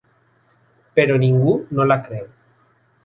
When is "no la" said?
1.81-1.99